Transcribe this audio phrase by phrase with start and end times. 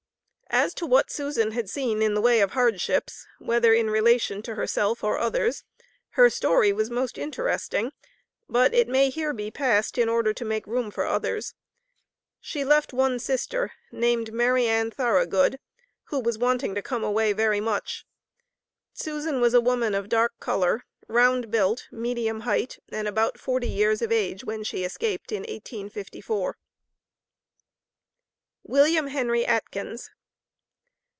[0.53, 4.55] As to what Susan had seen in the way of hardships, whether in relation to
[4.55, 5.63] herself or others,
[6.11, 7.93] her story was most interesting;
[8.49, 11.53] but it may here be passed in order to make room for others.
[12.41, 15.57] She left one sister, named Mary Ann Tharagood,
[16.09, 18.05] who was wanting to come away very much.
[18.93, 24.01] Susan was a woman of dark color, round built, medium height, and about forty years
[24.01, 26.57] of age when she escaped in 1854.
[28.63, 30.09] WILLIAM HENRY ATKINS.